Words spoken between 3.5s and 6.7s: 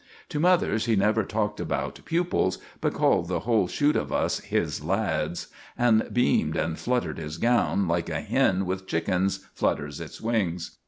shoot of us "his lads," and beamed